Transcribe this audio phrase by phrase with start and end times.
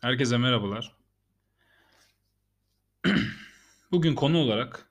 [0.00, 0.96] Herkese merhabalar.
[3.90, 4.90] Bugün konu olarak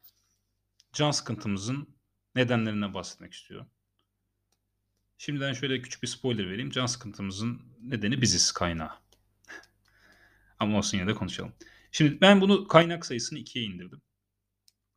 [0.94, 1.96] can sıkıntımızın
[2.36, 3.68] nedenlerinden bahsetmek istiyorum.
[5.18, 6.70] Şimdiden şöyle küçük bir spoiler vereyim.
[6.70, 8.92] Can sıkıntımızın nedeni biziz kaynağı.
[10.60, 11.54] Ama olsun yine de konuşalım.
[11.92, 14.02] Şimdi ben bunu kaynak sayısını ikiye indirdim.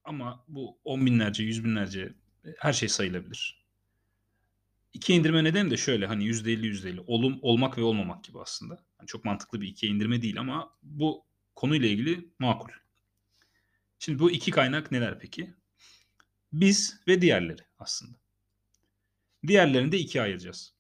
[0.05, 2.15] Ama bu on binlerce, yüz binlerce
[2.59, 3.67] her şey sayılabilir.
[4.93, 8.41] İkiye indirme nedeni de şöyle hani yüzde elli yüzde elli olum, olmak ve olmamak gibi
[8.41, 8.85] aslında.
[9.03, 11.25] Yani çok mantıklı bir ikiye indirme değil ama bu
[11.55, 12.71] konuyla ilgili makul.
[13.99, 15.55] Şimdi bu iki kaynak neler peki?
[16.53, 18.19] Biz ve diğerleri aslında.
[19.47, 20.75] Diğerlerini de ikiye ayıracağız.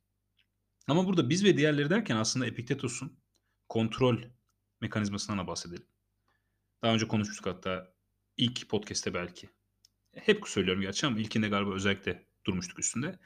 [0.86, 3.18] Ama burada biz ve diğerleri derken aslında Epiktetos'un
[3.68, 4.22] kontrol
[4.80, 5.86] mekanizmasından da bahsedelim.
[6.82, 7.94] Daha önce konuşmuştuk hatta
[8.36, 9.48] ilk podcast'te belki.
[10.12, 13.18] Hep söylüyorum gerçi ama ilkinde galiba özellikle durmuştuk üstünde.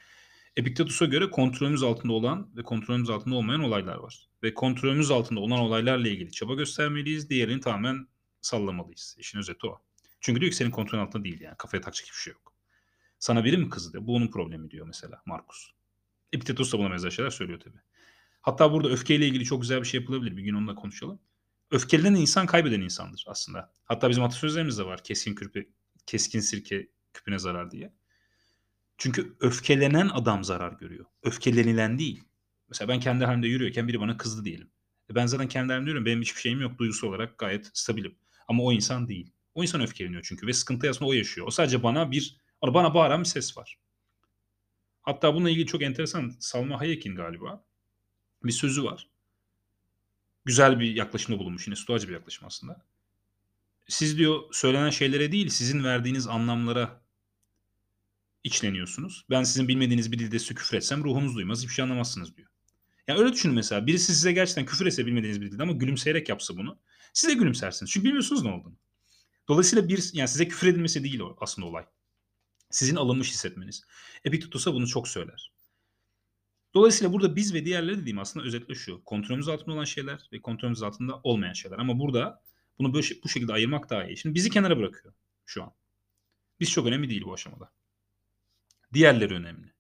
[0.57, 4.29] Epiktetos'a göre kontrolümüz altında olan ve kontrolümüz altında olmayan olaylar var.
[4.47, 7.31] Ve kontrolümüz altında olan olaylarla ilgili çaba göstermeliyiz.
[7.31, 8.07] Diğerini tamamen
[8.41, 9.17] sallamalıyız.
[9.19, 9.83] İşin özeti o.
[10.21, 11.55] Çünkü diyor ki senin kontrolün altında değil yani.
[11.59, 12.53] Kafaya takacak hiçbir şey yok.
[13.19, 14.07] Sana biri mi kızdı?
[14.07, 15.71] Bu onun problemi diyor mesela Markus.
[16.33, 17.79] Epiktetos da buna benzer şeyler söylüyor tabii.
[18.41, 20.37] Hatta burada öfkeyle ilgili çok güzel bir şey yapılabilir.
[20.37, 21.19] Bir gün onunla konuşalım.
[21.71, 23.73] Öfkelenen insan kaybeden insandır aslında.
[23.85, 25.05] Hatta bizim atasözlerimiz de var.
[25.05, 25.67] Keskin kürpe,
[26.07, 27.93] keskin sirke küpüne zarar diye.
[28.99, 31.05] Çünkü öfkelenen adam zarar görüyor.
[31.23, 32.25] Öfkelenilen değil.
[32.69, 34.71] Mesela ben kendi halimde yürüyorken biri bana kızdı diyelim.
[35.11, 36.07] E ben zaten kendi halimde yürüyorum.
[36.07, 36.79] Benim hiçbir şeyim yok.
[36.79, 38.19] Duygusu olarak gayet stabilim.
[38.49, 39.33] Ama o insan değil.
[39.55, 41.47] O insan öfkeleniyor çünkü ve sıkıntı aslında o yaşıyor.
[41.47, 43.79] O sadece bana bir bana bağıran bir ses var.
[45.03, 47.65] Hatta bununla ilgili çok enteresan Salma Hayek'in galiba
[48.45, 49.09] bir sözü var.
[50.45, 51.67] Güzel bir yaklaşımda bulunmuş.
[51.67, 52.87] Yine stoacı bir yaklaşım aslında.
[53.89, 57.03] Siz diyor söylenen şeylere değil sizin verdiğiniz anlamlara
[58.45, 59.25] içleniyorsunuz.
[59.31, 61.63] Ben sizin bilmediğiniz bir dilde size küfür etsem ruhunuz duymaz.
[61.63, 62.49] Hiçbir şey anlamazsınız diyor.
[63.09, 63.87] Yani öyle düşünün mesela.
[63.87, 66.79] Birisi size gerçekten küfür etse bilmediğiniz bir dilde ama gülümseyerek yapsa bunu.
[67.13, 67.93] Siz de gülümsersiniz.
[67.93, 68.77] Çünkü bilmiyorsunuz ne olduğunu.
[69.49, 71.85] Dolayısıyla bir yani size küfür edilmesi değil aslında olay.
[72.71, 73.85] Sizin alınmış hissetmeniz.
[74.25, 75.53] Epiktetos'a bunu çok söyler.
[76.75, 79.05] Dolayısıyla burada biz ve diğerleri dediğim aslında özetle şu.
[79.05, 81.79] Kontrolümüz altında olan şeyler ve kontrolümüz altında olmayan şeyler.
[81.79, 82.43] Ama burada
[82.79, 84.17] bunu böyle, bu şekilde ayırmak daha iyi.
[84.17, 85.15] Şimdi bizi kenara bırakıyor
[85.47, 85.73] şu an.
[86.61, 87.73] Biz çok önemli değil bu aşamada.
[88.93, 89.76] Diğerleri önemli.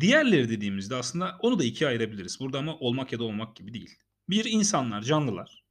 [0.00, 2.40] Diğerleri dediğimizde aslında onu da ikiye ayırabiliriz.
[2.40, 3.98] Burada ama olmak ya da olmak gibi değil.
[4.28, 5.64] Bir insanlar, canlılar.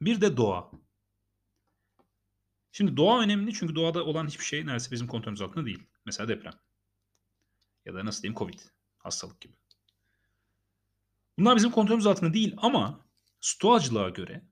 [0.00, 0.70] Bir de doğa.
[2.72, 5.86] Şimdi doğa önemli çünkü doğada olan hiçbir şey neredeyse bizim kontrolümüz altında değil.
[6.06, 6.54] Mesela deprem.
[7.84, 8.60] Ya da nasıl diyeyim Covid.
[8.98, 9.52] Hastalık gibi.
[11.38, 13.06] Bunlar bizim kontrolümüz altında değil ama
[13.40, 14.42] stoacılığa göre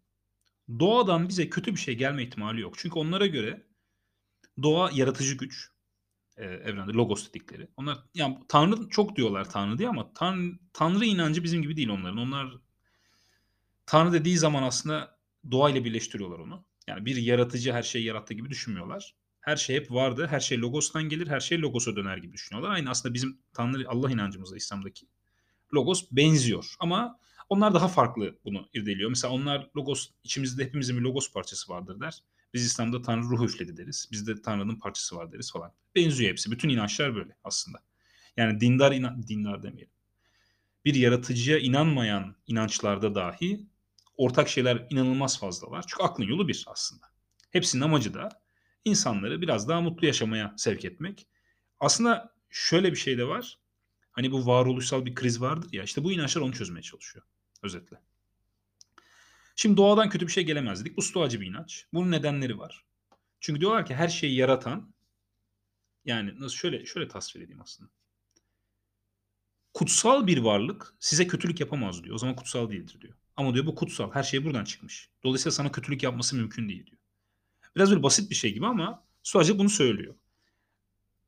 [0.79, 2.79] doğadan bize kötü bir şey gelme ihtimali yok.
[2.79, 3.67] Çünkü onlara göre
[4.63, 5.71] doğa yaratıcı güç,
[6.41, 7.69] e, evrende logos dedikleri.
[7.77, 12.19] Onlar yani Tanrı çok diyorlar Tanrı diye ama tan, Tanrı inancı bizim gibi değil onların.
[12.19, 12.59] Onlar
[13.87, 15.19] Tanrı dediği zaman aslında
[15.51, 16.65] doğayla birleştiriyorlar onu.
[16.87, 19.15] Yani bir yaratıcı her şeyi yarattığı gibi düşünmüyorlar.
[19.41, 20.27] Her şey hep vardı.
[20.31, 21.27] Her şey logostan gelir.
[21.27, 22.75] Her şey logosa döner gibi düşünüyorlar.
[22.75, 25.07] Aynı aslında bizim Tanrı Allah inancımızda İslam'daki
[25.75, 26.75] logos benziyor.
[26.81, 27.19] Ama
[27.51, 29.11] onlar daha farklı bunu irdeliyor.
[29.11, 32.23] Mesela onlar logos içimizde hepimizin bir logos parçası vardır der.
[32.55, 34.09] Biz İslam'da Tanrı ruh üfledi deriz.
[34.13, 35.73] Bizde Tanrı'nın parçası var deriz falan.
[35.95, 36.51] Benziyor hepsi.
[36.51, 37.83] Bütün inançlar böyle aslında.
[38.37, 39.93] Yani dindar inan dindar demeyelim.
[40.85, 43.67] Bir yaratıcıya inanmayan inançlarda dahi
[44.17, 45.85] ortak şeyler inanılmaz fazla var.
[45.89, 47.07] Çünkü aklın yolu bir aslında.
[47.51, 48.29] Hepsinin amacı da
[48.85, 51.27] insanları biraz daha mutlu yaşamaya sevk etmek.
[51.81, 53.59] Aslında şöyle bir şey de var.
[54.21, 57.27] Hani bu varoluşsal bir kriz vardır ya işte bu inançlar onu çözmeye çalışıyor
[57.63, 58.01] özetle.
[59.57, 60.97] Şimdi doğadan kötü bir şey gelemez dedik.
[60.97, 61.87] Bu stoacı bir inanç.
[61.93, 62.85] Bunun nedenleri var.
[63.41, 64.95] Çünkü diyorlar ki her şeyi yaratan
[66.05, 67.91] yani nasıl şöyle şöyle tasvir edeyim aslında.
[69.75, 72.15] Kutsal bir varlık size kötülük yapamaz diyor.
[72.15, 73.15] O zaman kutsal değildir diyor.
[73.37, 74.13] Ama diyor bu kutsal.
[74.13, 75.11] Her şey buradan çıkmış.
[75.25, 76.99] Dolayısıyla sana kötülük yapması mümkün değil diyor.
[77.77, 80.15] Biraz böyle basit bir şey gibi ama stoacı bunu söylüyor.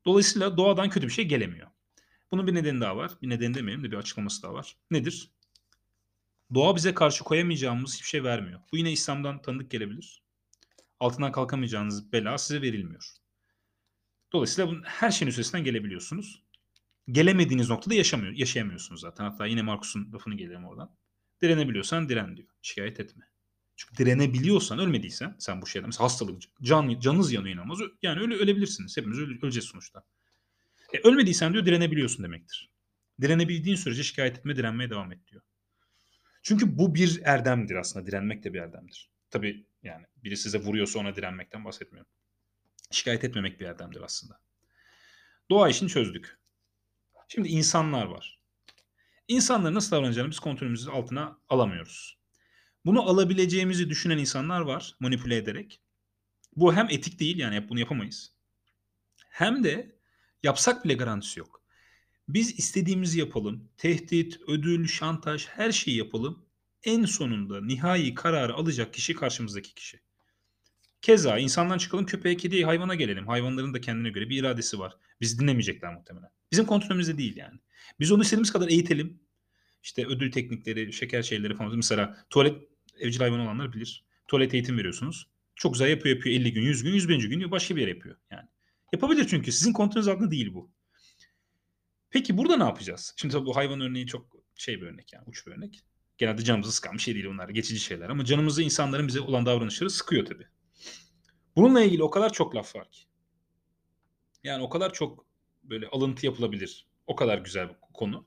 [0.05, 1.67] Dolayısıyla doğadan kötü bir şey gelemiyor.
[2.33, 3.11] Bunun bir nedeni daha var.
[3.21, 4.77] Bir nedeni demeyelim de bir açıklaması daha var.
[4.91, 5.29] Nedir?
[6.53, 8.59] Doğa bize karşı koyamayacağımız hiçbir şey vermiyor.
[8.71, 10.23] Bu yine İslam'dan tanıdık gelebilir.
[10.99, 13.05] Altından kalkamayacağınız bela size verilmiyor.
[14.31, 16.43] Dolayısıyla bunun her şeyin üstesinden gelebiliyorsunuz.
[17.11, 19.23] Gelemediğiniz noktada yaşamıyor, yaşayamıyorsunuz zaten.
[19.23, 20.95] Hatta yine Markus'un lafını gelelim oradan.
[21.41, 22.49] Direnebiliyorsan diren diyor.
[22.61, 23.25] Şikayet etme.
[23.75, 27.79] Çünkü direnebiliyorsan, ölmediysen sen bu şeyden mesela hastalık, can, canınız yanıyor inanılmaz.
[28.01, 28.97] Yani öyle ölebilirsiniz.
[28.97, 30.03] Hepimiz öle, öleceğiz sonuçta.
[30.93, 32.69] E, ölmediysen diyor direnebiliyorsun demektir.
[33.21, 35.41] Direnebildiğin sürece şikayet etme, direnmeye devam et diyor.
[36.43, 38.07] Çünkü bu bir erdemdir aslında.
[38.07, 39.11] Direnmek de bir erdemdir.
[39.29, 42.11] Tabii yani biri size vuruyorsa ona direnmekten bahsetmiyorum.
[42.91, 44.39] Şikayet etmemek bir erdemdir aslında.
[45.49, 46.37] Doğa işini çözdük.
[47.27, 48.39] Şimdi insanlar var.
[49.27, 52.17] İnsanların nasıl davranacağını biz kontrolümüzün altına alamıyoruz.
[52.85, 55.81] Bunu alabileceğimizi düşünen insanlar var manipüle ederek.
[56.55, 58.33] Bu hem etik değil yani bunu yapamayız.
[59.29, 59.95] Hem de
[60.43, 61.63] yapsak bile garantisi yok.
[62.27, 63.69] Biz istediğimizi yapalım.
[63.77, 66.45] Tehdit, ödül, şantaj her şeyi yapalım.
[66.83, 69.99] En sonunda nihai kararı alacak kişi karşımızdaki kişi.
[71.01, 73.27] Keza insandan çıkalım köpeğe, kediye, hayvana gelelim.
[73.27, 74.97] Hayvanların da kendine göre bir iradesi var.
[75.21, 76.29] Biz dinlemeyecekler muhtemelen.
[76.51, 77.59] Bizim kontrolümüzde değil yani.
[77.99, 79.19] Biz onu istediğimiz kadar eğitelim.
[79.83, 81.75] İşte ödül teknikleri, şeker şeyleri falan.
[81.75, 82.57] Mesela tuvalet
[82.99, 84.05] evcil hayvan olanlar bilir.
[84.27, 85.27] Tuvalet eğitim veriyorsunuz.
[85.55, 87.23] Çok güzel yapıyor yapıyor 50 gün, 100 gün, 101.
[87.23, 88.15] gün başka bir yere yapıyor.
[88.31, 88.47] Yani
[88.93, 90.71] yapabilir çünkü sizin kontrolünüz altında değil bu.
[92.09, 93.13] Peki burada ne yapacağız?
[93.17, 95.83] Şimdi tabii bu hayvan örneği çok şey bir örnek yani uç bir örnek.
[96.17, 99.89] Genelde canımızı sıkan bir şey değil onlar geçici şeyler ama canımızı insanların bize olan davranışları
[99.89, 100.47] sıkıyor tabii.
[101.55, 103.03] Bununla ilgili o kadar çok laf var ki.
[104.43, 105.25] Yani o kadar çok
[105.63, 106.87] böyle alıntı yapılabilir.
[107.07, 108.25] O kadar güzel bir konu.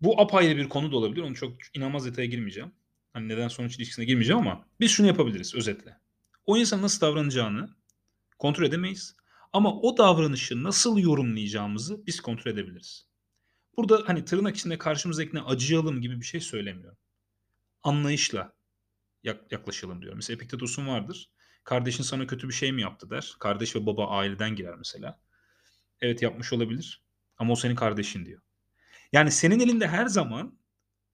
[0.00, 1.22] Bu apayrı bir konu da olabilir.
[1.22, 2.72] Onu çok inanılmaz detaya girmeyeceğim.
[3.12, 5.99] Hani neden sonuç ilişkisine girmeyeceğim ama biz şunu yapabiliriz özetle.
[6.50, 7.68] O insan nasıl davranacağını
[8.38, 9.16] kontrol edemeyiz.
[9.52, 13.06] Ama o davranışı nasıl yorumlayacağımızı biz kontrol edebiliriz.
[13.76, 16.98] Burada hani tırnak içinde karşımızdakine acıyalım gibi bir şey söylemiyorum.
[17.82, 18.52] Anlayışla
[19.50, 20.14] yaklaşalım diyor.
[20.14, 21.30] Mesela Epiktetos'un vardır.
[21.64, 23.36] Kardeşin sana kötü bir şey mi yaptı der.
[23.38, 25.20] Kardeş ve baba aileden girer mesela.
[26.00, 27.02] Evet yapmış olabilir
[27.38, 28.40] ama o senin kardeşin diyor.
[29.12, 30.58] Yani senin elinde her zaman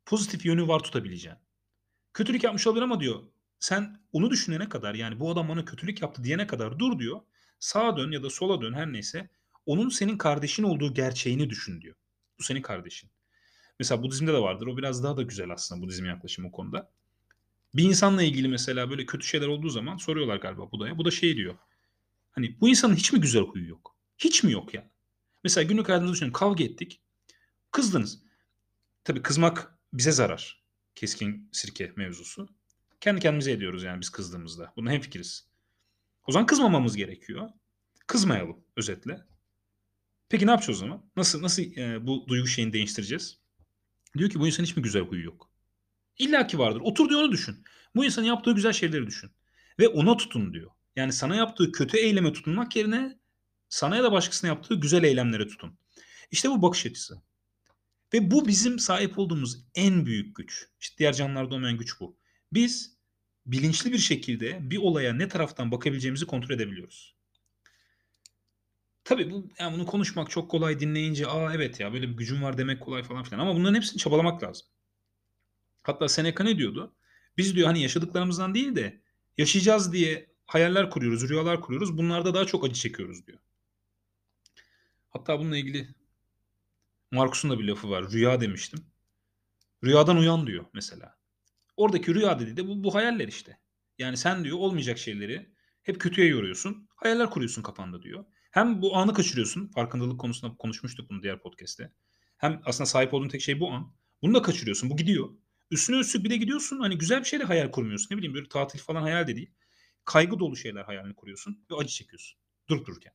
[0.07, 1.39] pozitif yönü var tutabileceğin.
[2.15, 3.23] Kötülük yapmış olabilir ama diyor
[3.59, 7.21] sen onu düşünene kadar yani bu adam bana kötülük yaptı diyene kadar dur diyor.
[7.59, 9.29] Sağa dön ya da sola dön her neyse.
[9.67, 11.95] Onun senin kardeşin olduğu gerçeğini düşün diyor.
[12.39, 13.11] Bu senin kardeşin.
[13.79, 14.67] Mesela Budizm'de de vardır.
[14.67, 16.91] O biraz daha da güzel aslında Budizm yaklaşımı o konuda.
[17.75, 20.99] Bir insanla ilgili mesela böyle kötü şeyler olduğu zaman soruyorlar galiba Buda'ya.
[20.99, 21.55] Bu da şey diyor.
[22.31, 23.97] Hani bu insanın hiç mi güzel huyu yok?
[24.19, 24.91] Hiç mi yok ya?
[25.45, 27.01] Mesela günlük hayatımızda düşünün kavga ettik.
[27.71, 28.23] Kızdınız.
[29.05, 30.65] Tabii kızmak bize zarar.
[30.95, 32.49] Keskin sirke mevzusu.
[33.07, 34.73] Kendi kendimize ediyoruz yani biz kızdığımızda.
[34.77, 35.49] Buna hemfikiriz.
[36.27, 37.49] O zaman kızmamamız gerekiyor.
[38.07, 39.19] Kızmayalım özetle.
[40.29, 41.11] Peki ne yapacağız o zaman?
[41.17, 43.39] Nasıl nasıl e, bu duygu şeyini değiştireceğiz?
[44.19, 45.51] Diyor ki bu insan hiç mi güzel huyu yok?
[46.19, 46.81] İlla ki vardır.
[46.85, 47.65] Otur diyor onu düşün.
[47.97, 49.31] Bu insanın yaptığı güzel şeyleri düşün.
[49.79, 50.71] Ve ona tutun diyor.
[50.97, 53.19] Yani sana yaptığı kötü eyleme tutunmak yerine
[53.69, 55.79] sana ya da başkasına yaptığı güzel eylemlere tutun.
[56.31, 57.23] İşte bu bakış açısı.
[58.15, 60.69] Ve bu bizim sahip olduğumuz en büyük güç.
[60.81, 62.19] İşte diğer canlılarda olmayan güç bu.
[62.53, 62.96] Biz
[63.47, 67.17] bilinçli bir şekilde bir olaya ne taraftan bakabileceğimizi kontrol edebiliyoruz.
[69.05, 72.59] Tabii bu yani bunu konuşmak çok kolay dinleyince aa evet ya böyle bir gücüm var
[72.59, 74.67] demek kolay falan filan ama bunların hepsini çabalamak lazım.
[75.83, 76.95] Hatta Seneca ne diyordu?
[77.37, 79.03] Biz diyor hani yaşadıklarımızdan değil de
[79.39, 81.99] yaşayacağız diye hayaller kuruyoruz, rüyalar kuruyoruz.
[81.99, 83.39] Bunlarda daha çok acı çekiyoruz diyor.
[85.11, 85.89] Hatta bununla ilgili
[87.11, 88.11] Markus'un da bir lafı var.
[88.11, 88.87] Rüya demiştim.
[89.85, 91.16] Rüyadan uyan diyor mesela.
[91.77, 93.59] Oradaki rüya dediği de bu, bu hayaller işte.
[93.99, 95.51] Yani sen diyor olmayacak şeyleri
[95.83, 96.89] hep kötüye yoruyorsun.
[96.97, 98.25] Hayaller kuruyorsun kafanda diyor.
[98.51, 99.69] Hem bu anı kaçırıyorsun.
[99.69, 101.93] Farkındalık konusunda konuşmuştuk bunu diğer podcast'te.
[102.37, 103.95] Hem aslında sahip olduğun tek şey bu an.
[104.23, 104.91] Bunu da kaçırıyorsun.
[104.91, 105.29] Bu gidiyor.
[105.71, 108.15] Üstüne üstlük bir de gidiyorsun hani güzel bir şeyle hayal kurmuyorsun.
[108.15, 109.51] Ne bileyim böyle tatil falan hayal de değil.
[110.05, 112.39] Kaygı dolu şeyler hayalini kuruyorsun ve acı çekiyorsun.
[112.69, 113.13] Durup dururken.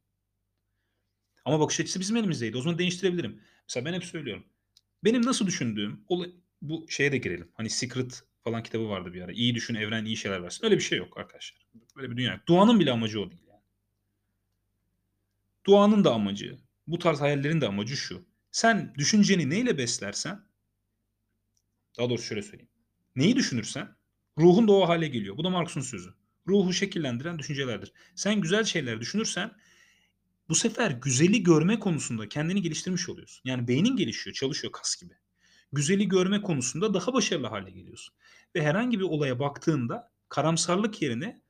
[1.45, 2.57] Ama bakış açısı bizim elimizdeydi.
[2.57, 3.41] O zaman değiştirebilirim.
[3.67, 4.45] Mesela ben hep söylüyorum.
[5.03, 6.05] Benim nasıl düşündüğüm
[6.61, 7.51] bu şeye de girelim.
[7.53, 9.31] Hani Secret falan kitabı vardı bir ara.
[9.31, 10.65] İyi düşün, evren iyi şeyler versin.
[10.65, 11.67] Öyle bir şey yok arkadaşlar.
[11.95, 12.41] Böyle bir dünya.
[12.47, 13.61] Duanın bile amacı o değil yani.
[15.65, 16.57] Duanın da amacı,
[16.87, 18.25] bu tarz hayallerin de amacı şu.
[18.51, 20.45] Sen düşünceni neyle beslersen,
[21.97, 22.71] daha doğrusu şöyle söyleyeyim.
[23.15, 23.95] Neyi düşünürsen,
[24.37, 25.37] ruhun da o hale geliyor.
[25.37, 26.13] Bu da Marx'un sözü.
[26.47, 27.91] Ruhu şekillendiren düşüncelerdir.
[28.15, 29.51] Sen güzel şeyler düşünürsen,
[30.49, 33.41] bu sefer güzeli görme konusunda kendini geliştirmiş oluyorsun.
[33.45, 35.13] Yani beynin gelişiyor, çalışıyor kas gibi.
[35.73, 38.15] Güzeli görme konusunda daha başarılı hale geliyorsun.
[38.55, 41.41] Ve herhangi bir olaya baktığında karamsarlık yerine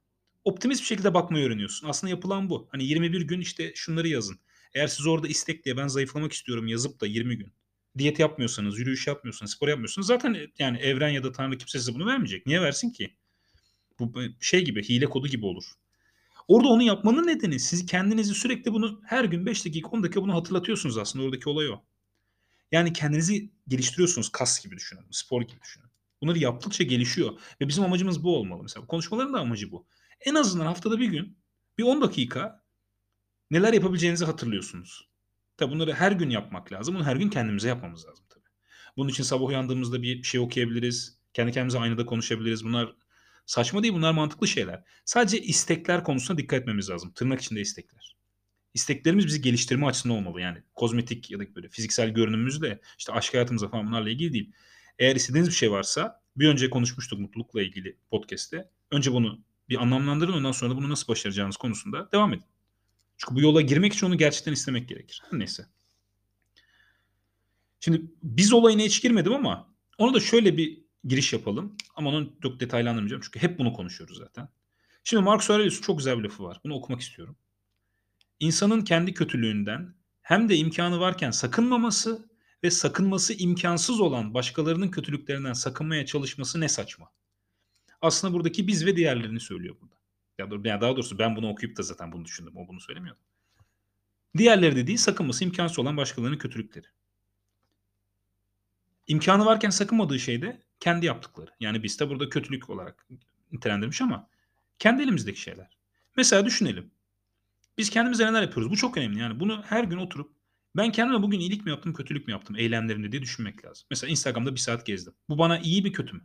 [0.44, 1.88] optimist bir şekilde bakmayı öğreniyorsun.
[1.88, 2.68] Aslında yapılan bu.
[2.72, 4.40] Hani 21 gün işte şunları yazın.
[4.74, 7.54] Eğer siz orada istek diye ben zayıflamak istiyorum yazıp da 20 gün
[7.98, 12.06] diyet yapmıyorsanız, yürüyüş yapmıyorsanız, spor yapmıyorsanız zaten yani evren ya da Tanrı kimse size bunu
[12.06, 12.46] vermeyecek.
[12.46, 13.16] Niye versin ki?
[14.00, 15.64] Bu şey gibi, hile kodu gibi olur.
[16.48, 20.34] Orada onu yapmanın nedeni siz kendinizi sürekli bunu her gün 5 dakika 10 dakika bunu
[20.34, 21.84] hatırlatıyorsunuz aslında oradaki olay o.
[22.72, 25.91] Yani kendinizi geliştiriyorsunuz kas gibi düşünün, spor gibi düşünün.
[26.22, 28.64] Bunları yaptıkça gelişiyor ve bizim amacımız bu olmalı.
[28.64, 29.88] Mesela konuşmaların da amacı bu.
[30.26, 31.38] En azından haftada bir gün,
[31.78, 32.64] bir 10 dakika
[33.52, 35.10] neler yapabileceğinizi hatırlıyorsunuz.
[35.58, 36.96] Tabi bunları her gün yapmak lazım.
[36.96, 38.50] Bunu her gün kendimize yapmamız lazım tabii.
[38.98, 41.18] Bunun için sabah uyandığımızda bir şey okuyabiliriz.
[41.34, 42.66] Kendi kendimize aynada konuşabiliriz.
[42.66, 42.96] Bunlar
[43.46, 43.94] saçma değil.
[43.94, 44.84] Bunlar mantıklı şeyler.
[45.06, 47.14] Sadece istekler konusuna dikkat etmemiz lazım.
[47.14, 48.18] Tırnak içinde istekler.
[48.74, 50.42] İsteklerimiz bizi geliştirme açısından olmalı.
[50.42, 54.52] Yani kozmetik ya da böyle fiziksel görünümümüzle işte aşk hayatımızla falan bunlarla ilgili değil.
[55.02, 58.70] Eğer istediğiniz bir şey varsa bir önce konuşmuştuk mutlulukla ilgili podcast'te.
[58.92, 59.40] Önce bunu
[59.70, 62.46] bir anlamlandırın ondan sonra bunu nasıl başaracağınız konusunda devam edin.
[63.18, 65.24] Çünkü bu yola girmek için onu gerçekten istemek gerekir.
[65.32, 65.66] Neyse.
[67.80, 71.78] Şimdi biz olayına hiç girmedim ama onu da şöyle bir giriş yapalım.
[71.96, 74.50] Ama onu çok detaylandırmayacağım çünkü hep bunu konuşuyoruz zaten.
[75.04, 76.62] Şimdi Marcus Aurelius'un çok güzel bir lafı var.
[76.64, 77.36] Bunu okumak istiyorum.
[78.40, 82.31] İnsanın kendi kötülüğünden hem de imkanı varken sakınmaması
[82.64, 87.12] ve sakınması imkansız olan başkalarının kötülüklerinden sakınmaya çalışması ne saçma.
[88.02, 89.96] Aslında buradaki biz ve diğerlerini söylüyor burada.
[90.70, 92.58] Ya daha doğrusu ben bunu okuyup da zaten bunu düşündüm.
[92.58, 93.16] O bunu söylemiyor.
[94.38, 96.88] Diğerleri de değil sakınması imkansız olan başkalarının kötülükleri.
[99.08, 101.52] İmkanı varken sakınmadığı şey de kendi yaptıkları.
[101.60, 103.08] Yani biz de burada kötülük olarak
[103.52, 104.30] nitelendirmiş ama
[104.80, 105.78] kendi elimizdeki şeyler.
[106.18, 106.92] Mesela düşünelim.
[107.78, 108.72] Biz kendimize neler yapıyoruz?
[108.72, 109.20] Bu çok önemli.
[109.20, 110.41] Yani bunu her gün oturup
[110.76, 113.88] ben kendime bugün iyilik mi yaptım, kötülük mü yaptım eylemlerimde diye düşünmek lazım.
[113.90, 115.14] Mesela Instagram'da bir saat gezdim.
[115.30, 116.22] Bu bana iyi bir kötü mü?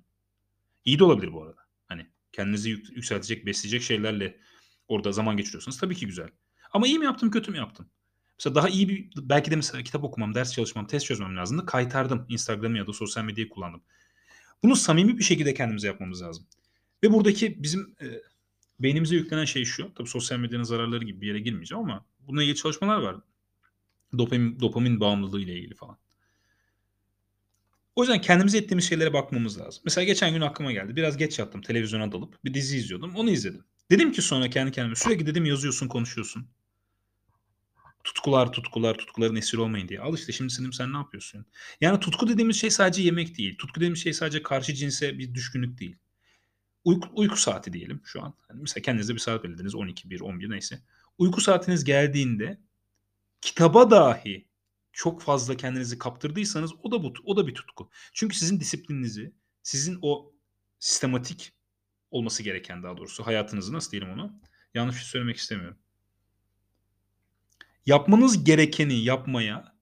[0.84, 1.60] İyi de olabilir bu arada.
[1.86, 4.40] Hani kendinizi yük- yükseltecek, besleyecek şeylerle
[4.88, 6.28] orada zaman geçiriyorsanız tabii ki güzel.
[6.72, 7.90] Ama iyi mi yaptım, kötü mü yaptım?
[8.38, 11.66] Mesela daha iyi bir belki de mesela kitap okumam, ders çalışmam, test çözmem lazımdı.
[11.66, 12.26] Kaytardım.
[12.28, 13.82] Instagram'ı ya da sosyal medyayı kullandım.
[14.62, 16.46] Bunu samimi bir şekilde kendimize yapmamız lazım.
[17.02, 18.06] Ve buradaki bizim e,
[18.80, 19.94] beynimize yüklenen şey şu.
[19.94, 23.16] Tabii sosyal medyanın zararları gibi bir yere girmeyeceğim ama bununla ilgili çalışmalar var.
[24.18, 25.98] Dopamin, dopamin bağımlılığı ile ilgili falan.
[27.96, 29.82] O yüzden kendimize ettiğimiz şeylere bakmamız lazım.
[29.84, 30.96] Mesela geçen gün aklıma geldi.
[30.96, 33.14] Biraz geç yattım televizyona dalıp bir dizi izliyordum.
[33.16, 33.64] Onu izledim.
[33.90, 36.48] Dedim ki sonra kendi kendime sürekli dedim yazıyorsun konuşuyorsun.
[38.04, 40.00] Tutkular tutkular tutkuların esir olmayın diye.
[40.00, 41.46] Al işte şimdi senin sen ne yapıyorsun?
[41.80, 43.58] Yani tutku dediğimiz şey sadece yemek değil.
[43.58, 45.96] Tutku dediğimiz şey sadece karşı cinse bir düşkünlük değil.
[46.84, 48.34] Uyku, uyku saati diyelim şu an.
[48.48, 50.80] Hani mesela kendinize bir saat belirlediniz 12, 1, 11 neyse.
[51.18, 52.60] Uyku saatiniz geldiğinde
[53.46, 54.48] kitaba dahi
[54.92, 57.90] çok fazla kendinizi kaptırdıysanız o da bu o da bir tutku.
[58.12, 60.32] Çünkü sizin disiplininizi, sizin o
[60.78, 61.52] sistematik
[62.10, 64.40] olması gereken daha doğrusu hayatınızı nasıl diyelim onu?
[64.74, 65.78] Yanlış bir şey söylemek istemiyorum.
[67.86, 69.76] Yapmanız gerekeni yapmaya,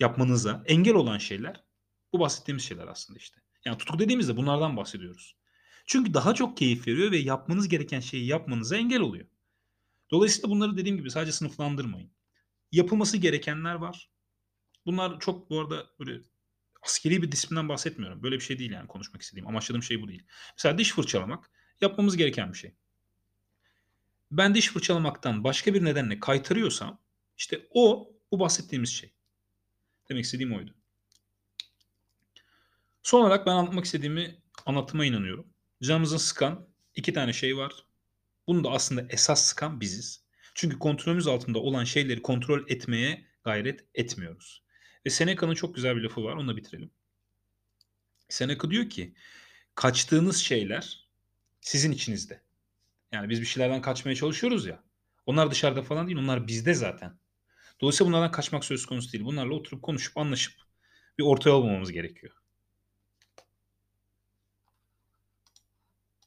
[0.00, 1.64] yapmanıza engel olan şeyler
[2.12, 3.40] bu bahsettiğimiz şeyler aslında işte.
[3.64, 5.36] Yani tutku dediğimizde bunlardan bahsediyoruz.
[5.86, 9.26] Çünkü daha çok keyif veriyor ve yapmanız gereken şeyi yapmanıza engel oluyor.
[10.10, 12.10] Dolayısıyla bunları dediğim gibi sadece sınıflandırmayın.
[12.72, 14.10] Yapılması gerekenler var.
[14.86, 16.20] Bunlar çok bu arada böyle
[16.82, 18.22] askeri bir disiplinden bahsetmiyorum.
[18.22, 19.48] Böyle bir şey değil yani konuşmak istediğim.
[19.48, 20.22] Amaçladığım şey bu değil.
[20.56, 21.50] Mesela diş fırçalamak
[21.80, 22.74] yapmamız gereken bir şey.
[24.30, 27.00] Ben diş fırçalamaktan başka bir nedenle kaytarıyorsam
[27.36, 29.12] işte o bu bahsettiğimiz şey.
[30.08, 30.74] Demek istediğim oydu.
[33.02, 35.46] Son olarak ben anlatmak istediğimi anlatıma inanıyorum.
[35.82, 37.72] Canımızı sıkan iki tane şey var.
[38.46, 40.24] Bunu da aslında esas sıkan biziz.
[40.60, 44.62] Çünkü kontrolümüz altında olan şeyleri kontrol etmeye gayret etmiyoruz.
[45.06, 46.32] Ve Seneca'nın çok güzel bir lafı var.
[46.32, 46.90] Onunla bitirelim.
[48.28, 49.14] Seneca diyor ki
[49.74, 51.08] kaçtığınız şeyler
[51.60, 52.42] sizin içinizde.
[53.12, 54.84] Yani biz bir şeylerden kaçmaya çalışıyoruz ya.
[55.26, 56.18] Onlar dışarıda falan değil.
[56.18, 57.18] Onlar bizde zaten.
[57.80, 59.24] Dolayısıyla bunlardan kaçmak söz konusu değil.
[59.24, 60.54] Bunlarla oturup konuşup anlaşıp
[61.18, 62.32] bir ortaya olmamamız gerekiyor.